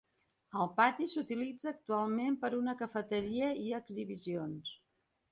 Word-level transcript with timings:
El 0.59 0.69
pati 0.77 1.05
s'utilitza 1.09 1.67
actualment 1.71 2.37
per 2.45 2.49
a 2.51 2.57
una 2.59 2.75
cafeteria 2.79 3.51
i 3.65 3.69
exhibicions. 3.81 4.73